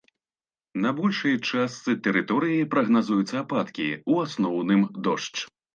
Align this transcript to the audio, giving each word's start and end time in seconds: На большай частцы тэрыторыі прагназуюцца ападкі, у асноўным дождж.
На 0.85 0.89
большай 0.99 1.35
частцы 1.51 1.95
тэрыторыі 2.09 2.67
прагназуюцца 2.75 3.35
ападкі, 3.45 3.87
у 4.15 4.23
асноўным 4.27 4.81
дождж. 5.09 5.37